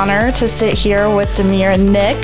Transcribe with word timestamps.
honor 0.00 0.32
to 0.32 0.48
sit 0.48 0.72
here 0.72 1.14
with 1.14 1.28
Demir 1.36 1.74
and 1.74 1.92
Nick. 1.92 2.16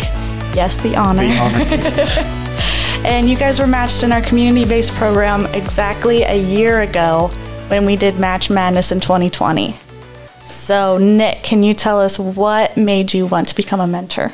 Yes, 0.56 0.78
the 0.78 0.96
honor. 0.96 1.24
The 1.24 1.36
honor. 1.36 3.06
and 3.06 3.28
you 3.28 3.36
guys 3.36 3.60
were 3.60 3.66
matched 3.66 4.02
in 4.02 4.12
our 4.12 4.22
community 4.22 4.66
based 4.66 4.94
program 4.94 5.44
exactly 5.54 6.22
a 6.22 6.34
year 6.34 6.80
ago 6.80 7.30
when 7.68 7.84
we 7.84 7.94
did 7.94 8.18
Match 8.18 8.48
Madness 8.48 8.92
in 8.92 9.00
2020. 9.00 9.76
So, 10.46 10.96
Nick, 10.96 11.42
can 11.42 11.62
you 11.62 11.74
tell 11.74 12.00
us 12.00 12.18
what 12.18 12.78
made 12.78 13.12
you 13.12 13.26
want 13.26 13.48
to 13.48 13.54
become 13.54 13.80
a 13.80 13.86
mentor? 13.86 14.32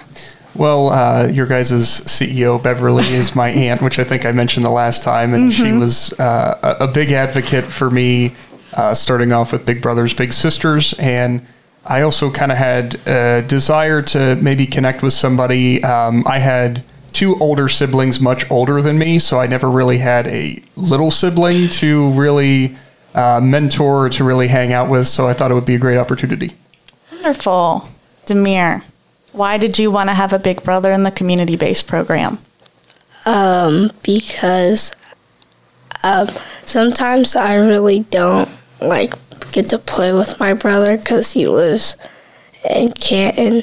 Well, 0.55 0.91
uh, 0.91 1.27
your 1.27 1.47
guys' 1.47 1.73
CEO, 1.73 2.63
Beverly, 2.63 3.09
is 3.13 3.35
my 3.35 3.49
aunt, 3.67 3.83
which 3.83 3.99
I 3.99 4.05
think 4.05 4.25
I 4.25 4.31
mentioned 4.31 4.65
the 4.65 4.71
last 4.71 5.03
time, 5.03 5.35
and 5.35 5.53
she 5.53 5.73
was 5.73 6.13
uh, 6.21 6.77
a 6.79 6.85
a 6.85 6.87
big 6.87 7.11
advocate 7.11 7.65
for 7.65 7.91
me, 7.91 8.37
uh, 8.75 8.95
starting 8.95 9.33
off 9.33 9.51
with 9.51 9.67
Big 9.67 9.83
Brothers 9.83 10.15
Big 10.15 10.33
Sisters, 10.33 10.93
and 11.01 11.45
I 11.85 12.03
also 12.03 12.31
kind 12.31 12.53
of 12.53 12.59
had 12.59 12.95
a 13.07 13.43
desire 13.43 14.03
to 14.03 14.37
maybe 14.37 14.67
connect 14.67 15.03
with 15.03 15.13
somebody. 15.13 15.83
Um, 15.83 16.25
I 16.27 16.39
had 16.39 16.87
two 17.13 17.39
older 17.41 17.69
siblings, 17.69 18.21
much 18.21 18.51
older 18.51 18.81
than 18.81 18.99
me, 18.99 19.19
so 19.19 19.41
I 19.41 19.47
never 19.47 19.71
really 19.71 19.99
had 19.99 20.27
a 20.29 20.63
little 20.77 21.11
sibling 21.11 21.69
to 21.71 22.11
really 22.11 22.77
uh, 23.15 23.41
mentor, 23.43 24.09
to 24.11 24.25
really 24.25 24.49
hang 24.49 24.73
out 24.73 24.89
with. 24.89 25.09
So 25.09 25.29
I 25.29 25.33
thought 25.33 25.51
it 25.51 25.55
would 25.55 25.67
be 25.67 25.75
a 25.75 25.79
great 25.79 25.99
opportunity. 25.99 26.53
Wonderful. 27.11 27.89
Demir, 28.27 28.85
why 29.33 29.59
did 29.59 29.79
you 29.79 29.91
want 29.91 30.09
to 30.09 30.15
have 30.15 30.33
a 30.33 30.39
big 30.39 30.63
brother 30.63 30.93
in 30.93 31.03
the 31.03 31.11
community 31.11 31.57
based 31.57 31.87
program? 31.87 32.39
Um, 33.27 33.91
because 34.03 34.93
um, 36.03 36.29
sometimes 36.65 37.37
I 37.37 37.57
really 37.57 38.01
don't 38.11 38.49
like 38.81 39.15
get 39.53 39.69
to 39.71 39.79
play 39.79 40.13
with 40.13 40.41
my 40.41 40.55
brother 40.55 40.97
because 40.97 41.33
he 41.33 41.47
lives 41.47 41.97
in 42.69 42.93
Canton, 42.93 43.63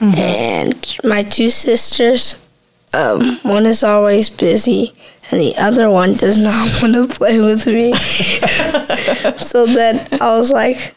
and 0.00 0.96
my 1.04 1.22
two 1.22 1.48
sisters. 1.50 2.38
Um, 2.94 3.38
one 3.42 3.64
is 3.64 3.82
always 3.82 4.28
busy, 4.28 4.92
and 5.30 5.40
the 5.40 5.56
other 5.56 5.88
one 5.90 6.12
does 6.14 6.36
not 6.36 6.68
want 6.82 6.94
to 6.94 7.06
play 7.08 7.40
with 7.40 7.66
me. 7.66 7.94
so 9.38 9.64
then 9.66 10.06
I 10.20 10.36
was 10.36 10.52
like, 10.52 10.94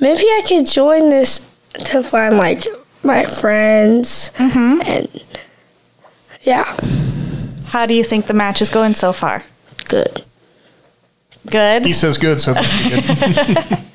maybe 0.00 0.22
I 0.22 0.42
could 0.46 0.66
join 0.66 1.10
this 1.10 1.38
to 1.74 2.02
find 2.02 2.36
like 2.36 2.64
my 3.04 3.24
friends, 3.24 4.32
and 4.38 5.08
yeah, 6.42 6.64
How 7.66 7.86
do 7.86 7.94
you 7.94 8.02
think 8.02 8.26
the 8.26 8.34
match 8.34 8.60
is 8.60 8.70
going 8.70 8.94
so 8.94 9.12
far? 9.12 9.44
good. 9.88 10.24
Good. 11.46 11.84
He 11.84 11.92
says 11.92 12.18
good, 12.18 12.40
so 12.40 12.52
it 12.52 12.54
must 12.56 13.46
be 13.46 13.54
good. 13.54 13.78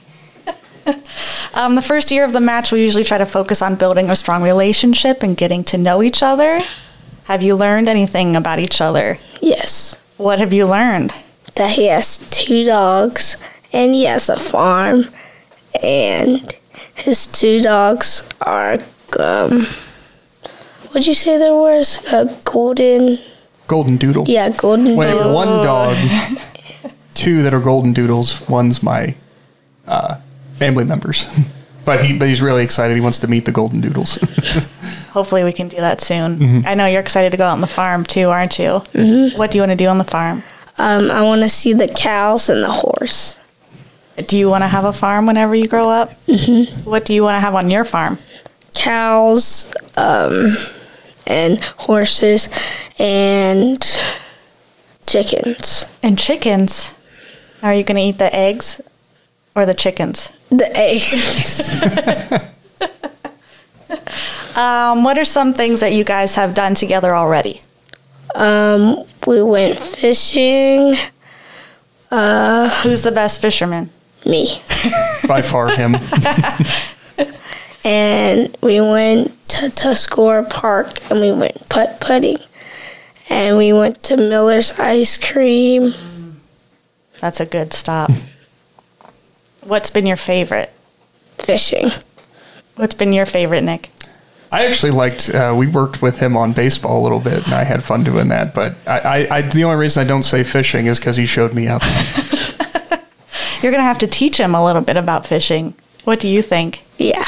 Um, 1.56 1.76
the 1.76 1.84
first 1.84 2.10
year 2.10 2.24
of 2.26 2.34
the 2.34 2.40
match, 2.42 2.72
we 2.72 2.84
usually 2.84 3.04
try 3.04 3.20
to 3.20 3.28
focus 3.28 3.62
on 3.62 3.76
building 3.76 4.10
a 4.10 4.16
strong 4.16 4.42
relationship 4.42 5.22
and 5.22 5.38
getting 5.38 5.64
to 5.66 5.78
know 5.78 6.02
each 6.02 6.24
other. 6.24 6.62
Have 7.26 7.44
you 7.44 7.56
learned 7.56 7.88
anything 7.88 8.36
about 8.36 8.58
each 8.58 8.82
other? 8.82 9.20
Yes. 9.40 9.96
What 10.18 10.40
have 10.40 10.52
you 10.52 10.66
learned? 10.66 11.14
that 11.56 11.70
he 11.72 11.86
has 11.86 12.28
two 12.32 12.66
dogs 12.66 13.38
and 13.72 13.94
he 13.94 14.06
has 14.06 14.28
a 14.30 14.36
farm 14.40 15.06
and 15.84 16.56
his 16.96 17.28
two 17.28 17.62
dogs 17.62 18.28
are 18.42 18.80
um 19.20 19.62
what'd 20.88 21.06
you 21.06 21.14
say 21.14 21.38
there 21.38 21.54
was 21.54 22.04
a 22.12 22.26
golden 22.44 23.20
Golden 23.68 23.98
Doodle. 23.98 24.26
yeah 24.28 24.50
golden 24.50 24.96
Wait, 24.96 25.06
doodle 25.06 25.34
one 25.34 25.64
dog, 25.64 25.96
two 27.16 27.44
that 27.44 27.54
are 27.54 27.60
golden 27.60 27.94
doodles. 27.94 28.48
One's 28.50 28.82
my 28.84 29.16
uh, 29.88 30.16
family 30.54 30.84
members, 30.84 31.26
but 31.86 32.04
he 32.06 32.18
but 32.18 32.28
he's 32.28 32.42
really 32.42 32.64
excited. 32.64 32.96
He 32.96 33.02
wants 33.02 33.20
to 33.20 33.28
meet 33.28 33.46
the 33.46 33.52
golden 33.52 33.82
doodles. 33.82 34.16
Hopefully, 35.12 35.44
we 35.44 35.54
can 35.54 35.68
do 35.68 35.78
that 35.78 36.02
soon. 36.02 36.66
I 36.66 36.74
know 36.74 36.88
you're 36.88 37.00
excited 37.02 37.32
to 37.32 37.38
go 37.38 37.46
out 37.46 37.54
on 37.54 37.62
the 37.62 37.68
farm 37.68 38.04
too, 38.04 38.30
aren't 38.30 38.58
you? 38.58 38.82
Mm-hmm. 38.94 39.38
What 39.38 39.52
do 39.52 39.58
you 39.58 39.62
want 39.62 39.72
to 39.72 39.76
do 39.76 39.88
on 39.88 39.98
the 39.98 40.04
farm? 40.04 40.44
um 40.80 41.12
i 41.12 41.22
want 41.22 41.40
to 41.44 41.50
see 41.50 41.72
the 41.72 41.88
cows 41.88 42.50
and 42.50 42.64
the 42.64 42.72
horse 42.72 43.38
Do 44.26 44.36
you 44.36 44.50
want 44.50 44.64
to 44.64 44.68
have 44.68 44.86
a 44.86 44.92
farm 44.92 45.28
whenever 45.28 45.54
you 45.54 45.68
grow 45.68 45.88
up? 45.88 46.10
Mm-hmm. 46.26 46.90
What 46.90 47.06
do 47.06 47.14
you 47.14 47.22
want 47.22 47.36
to 47.36 47.40
have 47.42 47.54
on 47.54 47.70
your 47.70 47.86
farm? 47.86 48.18
cows 48.74 49.72
um 49.98 50.48
and 51.28 51.60
horses 51.78 52.50
and 52.98 53.86
chickens 55.06 55.86
And 56.02 56.18
chickens. 56.18 56.94
Are 57.64 57.74
you 57.74 57.84
going 57.84 57.96
to 57.96 58.02
eat 58.04 58.18
the 58.20 58.34
eggs 58.36 58.80
or 59.56 59.66
the 59.66 59.74
chickens? 59.74 60.30
the 60.50 60.70
eggs 60.78 61.72
Um, 64.56 65.04
what 65.04 65.18
are 65.18 65.26
some 65.26 65.54
things 65.56 65.80
that 65.80 65.94
you 65.94 66.04
guys 66.04 66.36
have 66.36 66.54
done 66.54 66.76
together 66.76 67.16
already? 67.16 67.62
um 68.36 69.04
we 69.28 69.42
went 69.44 69.78
fishing 69.78 70.96
Who's 72.10 73.02
the 73.04 73.12
best 73.14 73.42
fisherman? 73.42 73.90
me 74.26 74.62
By 75.28 75.42
far, 75.42 75.70
him. 75.76 75.96
and 77.84 78.56
we 78.62 78.80
went 78.82 79.32
to 79.50 79.70
Tuscarora 79.70 80.44
Park 80.50 81.00
and 81.12 81.20
we 81.22 81.32
went 81.32 81.68
putt 81.70 82.00
putting. 82.00 82.38
And 83.30 83.58
we 83.58 83.74
went 83.74 84.02
to 84.04 84.18
Miller's 84.18 84.78
Ice 84.80 85.18
Cream. 85.18 85.94
That's 87.24 87.40
a 87.40 87.46
good 87.46 87.72
stop. 87.72 88.12
What's 89.62 89.90
been 89.90 90.06
your 90.06 90.18
favorite? 90.18 90.74
Fishing. 91.38 91.88
What's 92.76 92.96
been 92.96 93.14
your 93.14 93.26
favorite, 93.26 93.62
Nick? 93.62 93.92
I 94.52 94.66
actually 94.66 94.92
liked. 94.92 95.30
Uh, 95.30 95.56
we 95.58 95.68
worked 95.68 96.02
with 96.02 96.18
him 96.18 96.36
on 96.36 96.52
baseball 96.52 97.02
a 97.02 97.04
little 97.04 97.22
bit, 97.22 97.46
and 97.46 97.54
I 97.54 97.64
had 97.64 97.82
fun 97.82 98.04
doing 98.04 98.28
that. 98.28 98.54
But 98.54 98.76
I, 98.86 99.00
I, 99.00 99.38
I 99.38 99.42
the 99.42 99.64
only 99.64 99.78
reason 99.78 100.02
I 100.02 100.04
don't 100.06 100.24
say 100.24 100.44
fishing 100.44 100.88
is 100.88 101.00
because 101.00 101.16
he 101.16 101.26
showed 101.26 101.54
me 101.54 101.70
up. 101.70 101.82
You're 103.62 103.72
going 103.72 103.80
to 103.80 103.84
have 103.84 104.00
to 104.00 104.08
teach 104.08 104.38
him 104.38 104.54
a 104.54 104.64
little 104.64 104.82
bit 104.82 104.98
about 104.98 105.26
fishing. 105.26 105.76
What 106.04 106.20
do 106.20 106.28
you 106.28 106.42
think? 106.42 106.84
Yeah. 106.98 107.24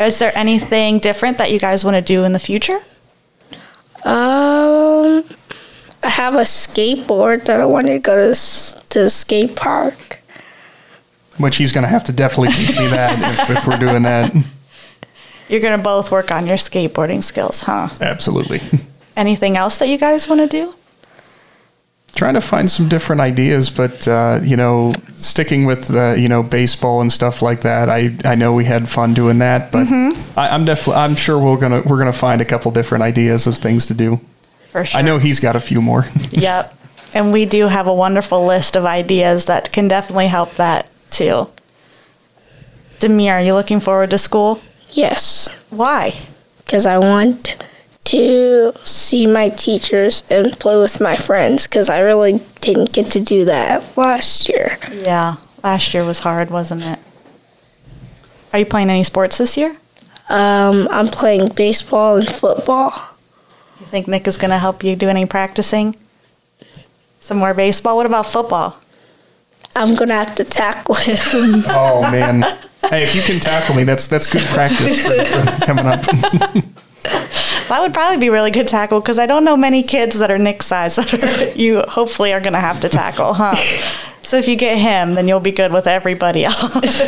Is 0.00 0.18
there 0.18 0.36
anything 0.36 0.98
different 0.98 1.38
that 1.38 1.52
you 1.52 1.60
guys 1.60 1.84
want 1.84 1.96
to 1.96 2.02
do 2.02 2.24
in 2.24 2.32
the 2.32 2.40
future? 2.40 2.80
um, 4.04 5.22
I 6.02 6.08
have 6.08 6.34
a 6.34 6.38
skateboard 6.38 7.44
that 7.46 7.60
I 7.60 7.64
want 7.64 7.86
to 7.88 7.98
go 7.98 8.32
to, 8.32 8.40
to 8.90 8.98
the 9.00 9.10
skate 9.10 9.56
park. 9.56 10.20
Which 11.38 11.56
he's 11.56 11.72
going 11.72 11.82
to 11.82 11.88
have 11.88 12.04
to 12.04 12.12
definitely 12.12 12.54
teach 12.54 12.78
me 12.78 12.86
that 12.88 13.48
if, 13.48 13.56
if 13.56 13.66
we're 13.66 13.78
doing 13.78 14.02
that. 14.02 14.34
You're 15.48 15.60
going 15.60 15.76
to 15.76 15.82
both 15.82 16.10
work 16.10 16.30
on 16.30 16.46
your 16.46 16.56
skateboarding 16.56 17.22
skills, 17.22 17.60
huh? 17.60 17.88
Absolutely. 18.00 18.60
Anything 19.16 19.56
else 19.56 19.78
that 19.78 19.88
you 19.88 19.98
guys 19.98 20.28
want 20.28 20.40
to 20.40 20.46
do? 20.46 20.74
Trying 22.14 22.34
to 22.34 22.40
find 22.40 22.70
some 22.70 22.88
different 22.88 23.20
ideas, 23.20 23.70
but 23.70 24.06
uh, 24.08 24.40
you 24.42 24.56
know, 24.56 24.90
sticking 25.14 25.66
with 25.66 25.86
the 25.86 26.16
you 26.18 26.28
know 26.28 26.42
baseball 26.42 27.00
and 27.00 27.12
stuff 27.12 27.42
like 27.42 27.60
that. 27.60 27.88
I 27.88 28.16
I 28.24 28.34
know 28.34 28.52
we 28.54 28.64
had 28.64 28.88
fun 28.88 29.14
doing 29.14 29.38
that, 29.38 29.70
but 29.70 29.86
I, 30.36 30.48
I'm 30.48 30.64
definitely 30.64 30.94
I'm 31.00 31.14
sure 31.14 31.38
we're 31.38 31.58
gonna 31.58 31.82
we're 31.82 31.98
gonna 31.98 32.12
find 32.12 32.40
a 32.40 32.44
couple 32.44 32.72
different 32.72 33.04
ideas 33.04 33.46
of 33.46 33.56
things 33.56 33.86
to 33.86 33.94
do. 33.94 34.20
For 34.70 34.84
sure. 34.84 34.98
I 34.98 35.02
know 35.02 35.18
he's 35.18 35.40
got 35.40 35.56
a 35.56 35.60
few 35.60 35.80
more. 35.80 36.04
Yep. 36.30 36.74
And 37.14 37.32
we 37.32 37.46
do 37.46 37.68
have 37.68 37.86
a 37.86 37.94
wonderful 37.94 38.44
list 38.44 38.76
of 38.76 38.84
ideas 38.84 39.46
that 39.46 39.72
can 39.72 39.88
definitely 39.88 40.26
help 40.26 40.54
that 40.56 40.86
too. 41.10 41.48
Demir, 43.00 43.32
are 43.32 43.40
you 43.42 43.54
looking 43.54 43.80
forward 43.80 44.10
to 44.10 44.18
school? 44.18 44.60
Yes. 44.90 45.48
Why? 45.70 46.14
Because 46.58 46.84
I 46.84 46.98
want 46.98 47.64
to 48.04 48.72
see 48.84 49.26
my 49.26 49.48
teachers 49.50 50.22
and 50.30 50.52
play 50.58 50.76
with 50.76 51.00
my 51.00 51.16
friends 51.16 51.66
because 51.66 51.88
I 51.88 52.00
really 52.00 52.40
didn't 52.60 52.92
get 52.92 53.10
to 53.12 53.20
do 53.20 53.44
that 53.46 53.96
last 53.96 54.48
year. 54.48 54.78
Yeah, 54.92 55.36
last 55.62 55.92
year 55.94 56.04
was 56.04 56.20
hard, 56.20 56.50
wasn't 56.50 56.84
it? 56.84 56.98
Are 58.52 58.58
you 58.58 58.66
playing 58.66 58.88
any 58.90 59.04
sports 59.04 59.38
this 59.38 59.56
year? 59.56 59.76
Um, 60.30 60.88
I'm 60.90 61.06
playing 61.06 61.48
baseball 61.54 62.16
and 62.16 62.26
football. 62.28 62.94
You 63.80 63.86
think 63.86 64.08
Nick 64.08 64.26
is 64.26 64.36
going 64.36 64.50
to 64.50 64.58
help 64.58 64.82
you 64.82 64.96
do 64.96 65.08
any 65.08 65.26
practicing? 65.26 65.96
Some 67.20 67.38
more 67.38 67.54
baseball? 67.54 67.96
What 67.96 68.06
about 68.06 68.26
football? 68.26 68.76
I'm 69.76 69.94
gonna 69.94 70.14
have 70.14 70.34
to 70.36 70.44
tackle 70.44 70.96
him. 70.96 71.16
oh 71.68 72.00
man. 72.10 72.42
Hey, 72.88 73.04
if 73.04 73.14
you 73.14 73.22
can 73.22 73.38
tackle 73.38 73.76
me, 73.76 73.84
that's 73.84 74.08
that's 74.08 74.26
good 74.26 74.42
practice 74.42 75.02
for, 75.02 75.24
for 75.24 75.64
coming 75.66 75.86
up. 75.86 76.04
That 77.68 77.82
would 77.82 77.92
probably 77.92 78.16
be 78.16 78.30
really 78.30 78.50
good 78.50 78.66
tackle 78.66 79.00
because 79.00 79.18
I 79.18 79.26
don't 79.26 79.44
know 79.44 79.56
many 79.56 79.82
kids 79.82 80.18
that 80.18 80.30
are 80.30 80.38
Nick's 80.38 80.64
size 80.66 80.96
that 80.96 81.12
are, 81.12 81.50
you 81.58 81.82
hopefully 81.82 82.32
are 82.32 82.40
going 82.40 82.54
to 82.54 82.60
have 82.60 82.80
to 82.80 82.88
tackle, 82.88 83.34
huh? 83.34 83.56
So 84.22 84.38
if 84.38 84.48
you 84.48 84.56
get 84.56 84.78
him, 84.78 85.14
then 85.14 85.28
you'll 85.28 85.38
be 85.38 85.52
good 85.52 85.70
with 85.70 85.86
everybody 85.86 86.46
else. 86.46 87.02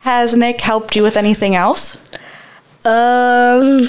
Has 0.00 0.34
Nick 0.34 0.62
helped 0.62 0.96
you 0.96 1.02
with 1.02 1.18
anything 1.18 1.54
else? 1.54 1.98
um, 2.86 3.86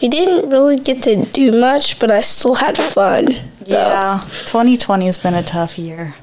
we 0.00 0.08
didn't 0.08 0.50
really 0.50 0.76
get 0.76 1.02
to 1.04 1.24
do 1.26 1.52
much, 1.52 1.98
but 1.98 2.10
I 2.10 2.20
still 2.20 2.54
had 2.56 2.76
fun. 2.76 3.26
though. 3.26 3.66
Yeah, 3.66 4.20
2020 4.22 5.06
has 5.06 5.18
been 5.18 5.34
a 5.34 5.42
tough 5.42 5.78
year. 5.78 6.14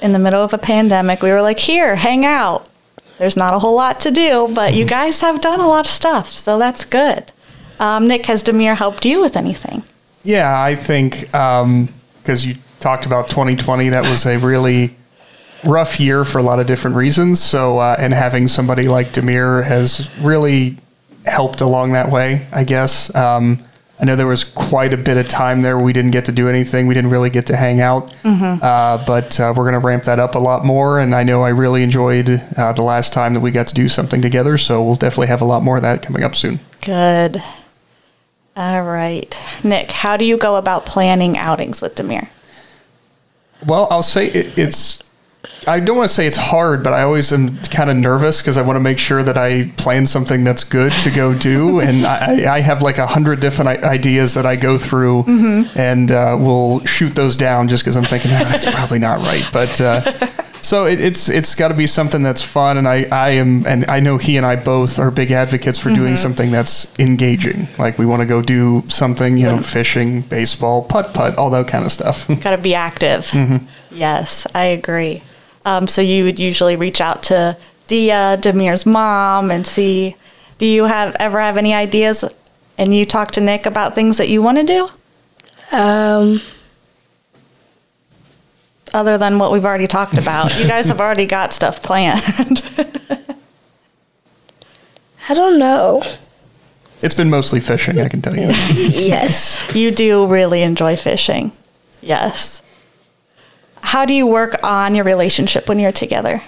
in 0.00 0.12
the 0.12 0.18
middle 0.18 0.42
of 0.42 0.52
a 0.54 0.58
pandemic. 0.58 1.22
We 1.22 1.30
were 1.32 1.42
like, 1.42 1.58
here, 1.58 1.96
hang 1.96 2.24
out. 2.24 2.68
There's 3.18 3.36
not 3.36 3.52
a 3.52 3.58
whole 3.58 3.74
lot 3.74 3.98
to 4.00 4.12
do, 4.12 4.48
but 4.54 4.72
you 4.74 4.84
guys 4.84 5.20
have 5.22 5.40
done 5.40 5.58
a 5.58 5.66
lot 5.66 5.86
of 5.86 5.90
stuff, 5.90 6.28
so 6.28 6.56
that's 6.56 6.84
good. 6.84 7.32
Um, 7.80 8.06
Nick, 8.06 8.26
has 8.26 8.44
Demir 8.44 8.76
helped 8.76 9.04
you 9.04 9.20
with 9.20 9.36
anything? 9.36 9.82
Yeah, 10.22 10.62
I 10.62 10.76
think 10.76 11.22
because 11.22 12.46
you 12.46 12.54
talked 12.78 13.06
about 13.06 13.28
2020, 13.28 13.88
that 13.88 14.02
was 14.02 14.24
a 14.24 14.38
really 14.38 14.94
rough 15.64 15.98
year 15.98 16.24
for 16.24 16.38
a 16.38 16.42
lot 16.42 16.60
of 16.60 16.68
different 16.68 16.96
reasons. 16.96 17.42
So, 17.42 17.78
uh, 17.78 17.96
and 17.98 18.14
having 18.14 18.46
somebody 18.46 18.86
like 18.86 19.08
Demir 19.08 19.64
has 19.64 20.08
really 20.20 20.76
helped 21.24 21.60
along 21.60 21.92
that 21.92 22.10
way, 22.10 22.46
I 22.52 22.64
guess. 22.64 23.14
Um, 23.14 23.64
I 24.00 24.04
know 24.04 24.14
there 24.14 24.28
was 24.28 24.44
quite 24.44 24.92
a 24.92 24.96
bit 24.96 25.16
of 25.16 25.28
time 25.28 25.62
there 25.62 25.76
we 25.78 25.92
didn't 25.92 26.12
get 26.12 26.26
to 26.26 26.32
do 26.32 26.48
anything. 26.48 26.86
We 26.86 26.94
didn't 26.94 27.10
really 27.10 27.30
get 27.30 27.46
to 27.46 27.56
hang 27.56 27.80
out, 27.80 28.12
uh, 28.24 29.04
but 29.04 29.40
uh, 29.40 29.52
we're 29.56 29.64
going 29.68 29.80
to 29.80 29.84
ramp 29.84 30.04
that 30.04 30.20
up 30.20 30.36
a 30.36 30.38
lot 30.38 30.64
more. 30.64 31.00
And 31.00 31.14
I 31.14 31.24
know 31.24 31.42
I 31.42 31.48
really 31.48 31.82
enjoyed 31.82 32.30
uh, 32.56 32.72
the 32.72 32.82
last 32.82 33.12
time 33.12 33.34
that 33.34 33.40
we 33.40 33.50
got 33.50 33.66
to 33.68 33.74
do 33.74 33.88
something 33.88 34.22
together. 34.22 34.56
So 34.56 34.82
we'll 34.84 34.94
definitely 34.94 35.26
have 35.28 35.40
a 35.40 35.44
lot 35.44 35.64
more 35.64 35.76
of 35.76 35.82
that 35.82 36.02
coming 36.02 36.22
up 36.22 36.36
soon. 36.36 36.60
Good. 36.80 37.42
All 38.56 38.82
right. 38.82 39.36
Nick, 39.64 39.90
how 39.90 40.16
do 40.16 40.24
you 40.24 40.38
go 40.38 40.54
about 40.56 40.86
planning 40.86 41.36
outings 41.36 41.80
with 41.80 41.96
Demir? 41.96 42.28
Well, 43.66 43.88
I'll 43.90 44.04
say 44.04 44.28
it, 44.28 44.56
it's. 44.56 45.07
I 45.66 45.80
don't 45.80 45.96
want 45.96 46.08
to 46.08 46.14
say 46.14 46.26
it's 46.26 46.36
hard, 46.36 46.82
but 46.82 46.92
I 46.92 47.02
always 47.02 47.32
am 47.32 47.58
kind 47.64 47.90
of 47.90 47.96
nervous 47.96 48.40
because 48.40 48.56
I 48.56 48.62
want 48.62 48.76
to 48.76 48.80
make 48.80 48.98
sure 48.98 49.22
that 49.22 49.36
I 49.38 49.70
plan 49.76 50.06
something 50.06 50.42
that's 50.42 50.64
good 50.64 50.92
to 51.04 51.10
go 51.10 51.34
do, 51.34 51.80
and 51.86 52.04
I, 52.06 52.56
I 52.56 52.60
have 52.60 52.82
like 52.82 52.98
a 52.98 53.06
hundred 53.06 53.40
different 53.40 53.68
i- 53.68 53.88
ideas 53.88 54.34
that 54.34 54.46
I 54.46 54.56
go 54.56 54.78
through, 54.78 55.24
and 55.76 56.10
uh, 56.10 56.36
will 56.38 56.84
shoot 56.86 57.14
those 57.14 57.36
down 57.36 57.68
just 57.68 57.84
because 57.84 57.96
I'm 57.96 58.04
thinking 58.04 58.30
"Ah, 58.32 58.48
that's 58.50 58.70
probably 58.74 58.98
not 58.98 59.18
right. 59.20 59.46
But 59.52 59.80
uh, 59.80 60.00
so 60.62 60.86
it, 60.86 61.00
it's 61.00 61.28
it's 61.28 61.54
got 61.54 61.68
to 61.68 61.74
be 61.74 61.86
something 61.86 62.22
that's 62.22 62.42
fun, 62.42 62.76
and 62.78 62.86
I 62.88 63.06
I 63.10 63.30
am, 63.30 63.66
and 63.66 63.84
I 63.88 64.00
know 64.00 64.18
he 64.18 64.36
and 64.36 64.44
I 64.46 64.56
both 64.56 64.98
are 64.98 65.10
big 65.10 65.30
advocates 65.32 65.78
for 65.78 65.90
doing 65.90 66.16
something 66.16 66.50
that's 66.50 66.98
engaging. 66.98 67.68
Like 67.78 67.98
we 67.98 68.06
want 68.06 68.20
to 68.20 68.26
go 68.26 68.42
do 68.42 68.82
something, 68.88 69.36
you 69.36 69.46
know, 69.46 69.58
fishing, 69.58 70.22
baseball, 70.22 70.82
putt 70.82 71.14
putt, 71.14 71.36
all 71.36 71.50
that 71.50 71.68
kind 71.68 71.84
of 71.84 71.92
stuff. 71.92 72.26
Got 72.42 72.50
to 72.50 72.58
be 72.58 72.74
active. 72.74 73.30
Yes, 73.90 74.46
I 74.54 74.66
agree. 74.66 75.22
Um, 75.64 75.86
so 75.86 76.00
you 76.02 76.24
would 76.24 76.38
usually 76.38 76.76
reach 76.76 77.00
out 77.00 77.22
to 77.24 77.56
Dia, 77.88 78.38
Demir's 78.40 78.86
mom, 78.86 79.50
and 79.50 79.66
see. 79.66 80.16
Do 80.58 80.66
you 80.66 80.84
have 80.84 81.14
ever 81.20 81.40
have 81.40 81.56
any 81.56 81.72
ideas? 81.72 82.24
And 82.76 82.94
you 82.94 83.04
talk 83.06 83.30
to 83.32 83.40
Nick 83.40 83.66
about 83.66 83.94
things 83.94 84.16
that 84.18 84.28
you 84.28 84.40
want 84.42 84.58
to 84.58 84.64
do, 84.64 84.88
Um, 85.72 86.40
other 88.94 89.18
than 89.18 89.38
what 89.38 89.52
we've 89.52 89.64
already 89.64 89.86
talked 89.86 90.16
about. 90.16 90.58
you 90.58 90.66
guys 90.66 90.88
have 90.88 91.00
already 91.00 91.26
got 91.26 91.52
stuff 91.52 91.82
planned. 91.82 92.22
I 95.28 95.34
don't 95.34 95.58
know. 95.58 96.02
It's 97.02 97.14
been 97.14 97.30
mostly 97.30 97.60
fishing, 97.60 98.00
I 98.00 98.08
can 98.08 98.22
tell 98.22 98.34
you. 98.34 98.48
yes. 98.48 99.58
you 99.74 99.90
do 99.90 100.26
really 100.26 100.62
enjoy 100.62 100.96
fishing. 100.96 101.52
Yes. 102.00 102.62
How 103.82 104.04
do 104.04 104.12
you 104.14 104.26
work 104.26 104.56
on 104.62 104.94
your 104.94 105.04
relationship 105.04 105.68
when 105.68 105.78
you're 105.78 105.92
together? 105.92 106.42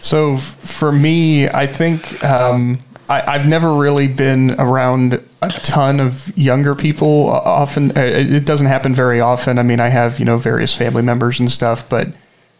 So 0.00 0.34
f- 0.34 0.42
for 0.42 0.90
me, 0.90 1.48
I 1.48 1.66
think 1.66 2.22
um, 2.24 2.78
I, 3.10 3.34
I've 3.34 3.46
never 3.46 3.74
really 3.74 4.06
been 4.06 4.52
around 4.52 5.20
a 5.42 5.48
ton 5.48 5.98
of 5.98 6.36
younger 6.38 6.76
people. 6.76 7.28
Often, 7.28 7.98
uh, 7.98 8.00
it 8.02 8.32
it 8.32 8.44
doesn't 8.44 8.68
happen 8.68 8.94
very 8.94 9.20
often. 9.20 9.58
I 9.58 9.64
mean, 9.64 9.80
I 9.80 9.88
have 9.88 10.20
you 10.20 10.24
know 10.24 10.38
various 10.38 10.74
family 10.74 11.02
members 11.02 11.40
and 11.40 11.50
stuff, 11.50 11.88
but 11.88 12.08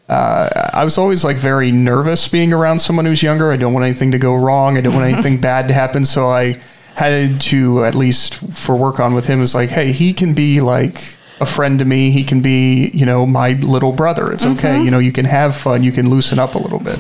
uh, 0.09 0.71
I 0.75 0.83
was 0.83 0.99
always 0.99 1.25
like 1.25 1.37
very 1.37 1.71
nervous 1.71 2.27
being 2.27 2.53
around 2.53 2.81
someone 2.81 3.05
who's 3.05 3.23
younger. 3.23 3.53
I 3.53 3.57
don't 3.57 3.73
want 3.73 3.85
anything 3.85 4.11
to 4.11 4.19
go 4.19 4.35
wrong. 4.35 4.77
I 4.77 4.81
don't 4.81 4.93
want 4.93 5.11
anything 5.11 5.41
bad 5.41 5.69
to 5.69 5.75
happen. 5.75 6.05
So 6.05 6.31
I 6.31 6.61
had 6.97 7.41
to 7.43 7.85
at 7.85 7.95
least 7.95 8.35
for 8.57 8.75
work 8.75 8.99
on 8.99 9.15
with 9.15 9.27
him 9.27 9.41
is 9.41 9.55
like, 9.55 9.71
hey, 9.71 9.93
he 9.93 10.13
can 10.13 10.35
be 10.35 10.61
like 10.61 11.15
a 11.41 11.47
friend 11.47 11.79
to 11.79 11.85
me. 11.85 12.11
He 12.11 12.25
can 12.25 12.43
be, 12.43 12.89
you 12.89 13.07
know, 13.07 13.25
my 13.25 13.53
little 13.53 13.93
brother. 13.93 14.33
It's 14.33 14.45
okay. 14.45 14.83
You 14.83 14.91
know, 14.91 14.99
you 14.99 15.13
can 15.13 15.27
have 15.27 15.55
fun. 15.55 15.85
You 15.85 15.93
can 15.93 16.11
loosen 16.11 16.41
up 16.41 16.57
a 16.57 16.59
little 16.59 16.81
bit. 16.81 16.99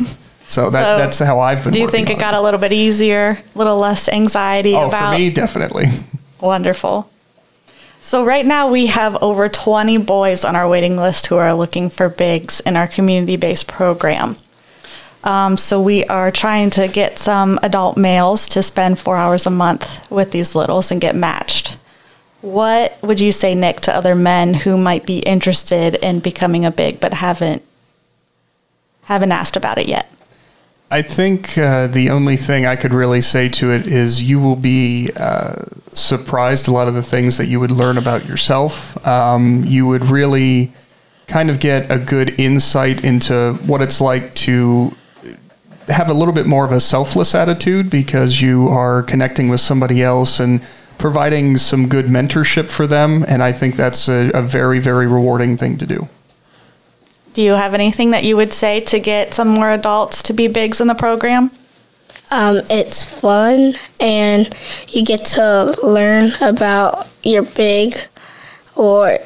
So 0.50 0.68
that 0.68 0.96
that's 0.98 1.20
how 1.20 1.38
I've 1.38 1.62
been. 1.62 1.72
Do 1.72 1.78
you 1.78 1.86
think 1.86 2.10
it 2.10 2.18
got 2.18 2.34
a 2.34 2.40
little 2.40 2.58
bit 2.58 2.72
easier, 2.72 3.38
a 3.54 3.58
little 3.58 3.76
less 3.78 4.08
anxiety 4.08 4.74
Oh, 4.74 4.88
about 4.88 5.12
for 5.14 5.18
me, 5.18 5.30
definitely. 5.30 5.86
Wonderful. 6.40 7.08
So 8.00 8.24
right 8.24 8.44
now 8.44 8.66
we 8.66 8.86
have 8.86 9.22
over 9.22 9.48
20 9.48 9.98
boys 9.98 10.44
on 10.44 10.56
our 10.56 10.68
waiting 10.68 10.96
list 10.96 11.26
who 11.26 11.36
are 11.36 11.54
looking 11.54 11.88
for 11.88 12.08
bigs 12.08 12.58
in 12.60 12.74
our 12.74 12.88
community-based 12.88 13.68
program. 13.68 14.38
Um, 15.22 15.56
so 15.56 15.80
we 15.80 16.04
are 16.06 16.32
trying 16.32 16.70
to 16.70 16.88
get 16.88 17.18
some 17.18 17.60
adult 17.62 17.96
males 17.96 18.48
to 18.48 18.62
spend 18.62 18.98
four 18.98 19.16
hours 19.18 19.46
a 19.46 19.50
month 19.50 20.10
with 20.10 20.32
these 20.32 20.56
littles 20.56 20.90
and 20.90 21.00
get 21.00 21.14
matched. 21.14 21.76
What 22.40 22.98
would 23.02 23.20
you 23.20 23.30
say, 23.30 23.54
Nick, 23.54 23.82
to 23.82 23.94
other 23.94 24.16
men 24.16 24.54
who 24.54 24.76
might 24.76 25.06
be 25.06 25.18
interested 25.20 25.94
in 25.96 26.18
becoming 26.18 26.64
a 26.64 26.72
big 26.72 26.98
but 26.98 27.14
haven't 27.14 27.62
haven't 29.04 29.30
asked 29.30 29.56
about 29.56 29.78
it 29.78 29.86
yet? 29.86 30.10
I 30.92 31.02
think 31.02 31.56
uh, 31.56 31.86
the 31.86 32.10
only 32.10 32.36
thing 32.36 32.66
I 32.66 32.74
could 32.74 32.92
really 32.92 33.20
say 33.20 33.48
to 33.50 33.70
it 33.70 33.86
is 33.86 34.24
you 34.24 34.40
will 34.40 34.56
be 34.56 35.10
uh, 35.16 35.64
surprised 35.92 36.66
a 36.66 36.72
lot 36.72 36.88
of 36.88 36.94
the 36.94 37.02
things 37.02 37.38
that 37.38 37.46
you 37.46 37.60
would 37.60 37.70
learn 37.70 37.96
about 37.96 38.26
yourself. 38.26 39.06
Um, 39.06 39.64
you 39.64 39.86
would 39.86 40.06
really 40.06 40.72
kind 41.28 41.48
of 41.48 41.60
get 41.60 41.88
a 41.92 41.98
good 41.98 42.40
insight 42.40 43.04
into 43.04 43.54
what 43.66 43.82
it's 43.82 44.00
like 44.00 44.34
to 44.34 44.92
have 45.86 46.10
a 46.10 46.14
little 46.14 46.34
bit 46.34 46.46
more 46.46 46.64
of 46.64 46.72
a 46.72 46.80
selfless 46.80 47.36
attitude 47.36 47.88
because 47.88 48.40
you 48.40 48.68
are 48.68 49.04
connecting 49.04 49.48
with 49.48 49.60
somebody 49.60 50.02
else 50.02 50.40
and 50.40 50.60
providing 50.98 51.56
some 51.56 51.88
good 51.88 52.06
mentorship 52.06 52.68
for 52.68 52.88
them. 52.88 53.24
And 53.28 53.44
I 53.44 53.52
think 53.52 53.76
that's 53.76 54.08
a, 54.08 54.30
a 54.34 54.42
very, 54.42 54.80
very 54.80 55.06
rewarding 55.06 55.56
thing 55.56 55.78
to 55.78 55.86
do. 55.86 56.08
Do 57.40 57.44
you 57.44 57.54
have 57.54 57.72
anything 57.72 58.10
that 58.10 58.22
you 58.22 58.36
would 58.36 58.52
say 58.52 58.80
to 58.80 59.00
get 59.00 59.32
some 59.32 59.48
more 59.48 59.70
adults 59.70 60.22
to 60.24 60.34
be 60.34 60.46
bigs 60.46 60.78
in 60.78 60.88
the 60.88 60.94
program? 60.94 61.50
Um, 62.30 62.60
it's 62.68 63.02
fun 63.02 63.76
and 63.98 64.54
you 64.88 65.06
get 65.06 65.24
to 65.36 65.74
learn 65.82 66.32
about 66.42 67.08
your 67.22 67.44
big 67.44 67.96
or 68.76 69.20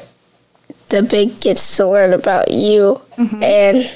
the 0.87 1.03
big 1.03 1.41
gets 1.41 1.75
to 1.75 1.89
learn 1.89 2.13
about 2.13 2.51
you 2.51 3.01
and 3.17 3.93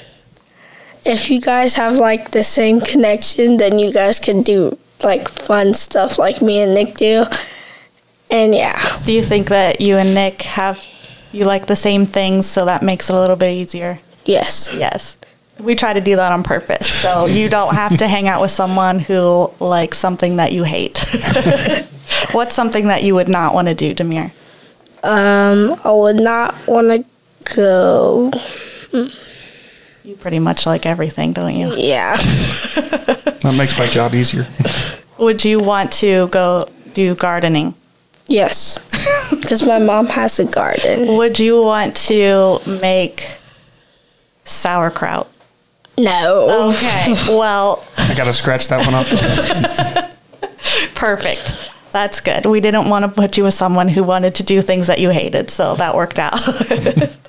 if 1.05 1.31
you 1.31 1.39
guys 1.39 1.75
have 1.75 1.93
like 1.93 2.31
the 2.31 2.43
same 2.43 2.81
connection 2.81 3.55
then 3.55 3.79
you 3.79 3.93
guys 3.93 4.19
can 4.19 4.41
do 4.41 4.77
like 5.01 5.29
fun 5.29 5.73
stuff 5.73 6.19
like 6.19 6.41
me 6.41 6.59
and 6.59 6.73
Nick 6.73 6.95
do 6.95 7.23
and 8.29 8.53
yeah 8.53 8.99
Do 9.05 9.13
you 9.13 9.23
think 9.23 9.47
that 9.47 9.79
you 9.79 9.95
and 9.95 10.13
Nick 10.13 10.41
have 10.41 10.85
you 11.31 11.45
like 11.45 11.67
the 11.67 11.75
same 11.75 12.05
things, 12.05 12.47
so 12.47 12.65
that 12.65 12.81
makes 12.81 13.09
it 13.09 13.15
a 13.15 13.19
little 13.19 13.35
bit 13.35 13.51
easier? 13.51 13.99
Yes 14.29 14.69
Yes. 14.77 15.17
We 15.59 15.75
try 15.75 15.91
to 15.91 16.00
do 16.00 16.15
that 16.15 16.31
on 16.31 16.41
purpose, 16.43 16.88
so 16.88 17.25
you 17.25 17.50
don't 17.50 17.75
have 17.75 17.98
to 17.98 18.07
hang 18.07 18.29
out 18.29 18.39
with 18.41 18.51
someone 18.51 19.00
who 19.00 19.51
likes 19.59 19.98
something 19.98 20.38
that 20.38 20.53
you 20.53 20.63
hate. 20.63 20.98
What's 22.31 22.55
something 22.55 22.88
that 22.88 23.03
you 23.03 23.13
would 23.15 23.27
not 23.27 23.53
want 23.53 23.67
to 23.67 23.75
do, 23.75 23.93
Demir? 23.93 24.31
um 25.03 25.75
I 25.83 25.91
would 25.91 26.15
not 26.31 26.55
want 26.67 26.88
to 26.91 27.55
go 27.55 28.31
You 30.03 30.15
pretty 30.15 30.39
much 30.39 30.65
like 30.65 30.86
everything, 30.86 31.33
don't 31.33 31.55
you? 31.55 31.74
yeah 31.75 32.15
That 33.43 33.55
makes 33.57 33.77
my 33.77 33.88
job 33.88 34.13
easier. 34.15 34.45
Would 35.17 35.43
you 35.45 35.59
want 35.59 35.91
to 36.03 36.27
go 36.27 36.63
do 36.93 37.15
gardening? 37.15 37.74
yes 38.27 38.77
because 39.41 39.65
my 39.65 39.79
mom 39.79 40.05
has 40.07 40.39
a 40.39 40.45
garden 40.45 41.17
Would 41.17 41.39
you 41.39 41.62
want 41.63 41.95
to 42.07 42.59
make 42.81 43.25
sauerkraut? 44.49 45.27
no 45.97 46.69
Okay, 46.69 47.13
well, 47.29 47.85
I 47.97 48.13
got 48.15 48.25
to 48.25 48.33
scratch 48.33 48.69
that 48.69 48.85
one 48.85 48.95
up. 48.95 50.13
Perfect. 50.95 51.71
That's 51.91 52.21
good. 52.21 52.45
We 52.45 52.59
didn't 52.59 52.89
want 52.89 53.03
to 53.03 53.09
put 53.09 53.37
you 53.37 53.43
with 53.43 53.53
someone 53.53 53.87
who 53.87 54.03
wanted 54.03 54.35
to 54.35 54.43
do 54.43 54.61
things 54.61 54.87
that 54.87 54.99
you 54.99 55.09
hated, 55.09 55.49
so 55.49 55.75
that 55.75 55.95
worked 55.95 56.19
out. 56.19 56.39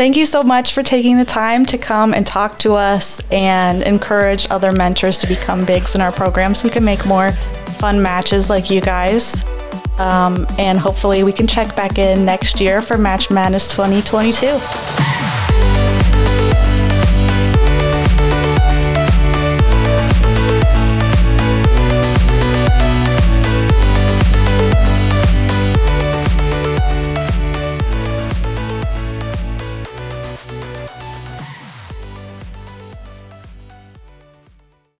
Thank 0.00 0.16
you 0.16 0.24
so 0.24 0.42
much 0.42 0.72
for 0.72 0.82
taking 0.82 1.18
the 1.18 1.26
time 1.26 1.66
to 1.66 1.76
come 1.76 2.14
and 2.14 2.26
talk 2.26 2.58
to 2.60 2.72
us 2.72 3.20
and 3.30 3.82
encourage 3.82 4.48
other 4.48 4.72
mentors 4.72 5.18
to 5.18 5.26
become 5.26 5.66
bigs 5.66 5.94
in 5.94 6.00
our 6.00 6.10
program 6.10 6.54
so 6.54 6.66
we 6.68 6.72
can 6.72 6.84
make 6.84 7.04
more 7.04 7.32
fun 7.78 8.00
matches 8.00 8.48
like 8.48 8.70
you 8.70 8.80
guys. 8.80 9.44
Um, 9.98 10.46
and 10.58 10.78
hopefully, 10.78 11.22
we 11.22 11.32
can 11.32 11.46
check 11.46 11.76
back 11.76 11.98
in 11.98 12.24
next 12.24 12.62
year 12.62 12.80
for 12.80 12.96
Match 12.96 13.30
Madness 13.30 13.68
2022. 13.68 15.19